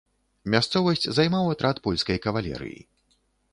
Мясцовасць 0.53 1.05
займаў 1.19 1.51
атрад 1.57 1.83
польскай 1.85 2.17
кавалерыі. 2.27 2.79